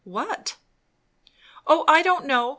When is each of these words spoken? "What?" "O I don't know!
"What?" 0.03 0.57
"O 1.67 1.85
I 1.87 2.01
don't 2.01 2.25
know! 2.25 2.49